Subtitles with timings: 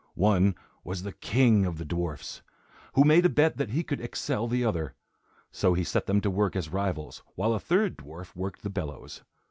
[0.15, 2.41] One was the king of the dwarfs,
[2.93, 4.95] who made a bet that he could excel the other.
[5.51, 9.21] So he set them to work as rivals, while a third dwarf worked the bellows.